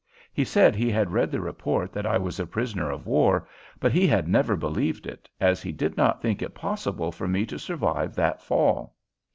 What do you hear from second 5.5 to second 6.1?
he did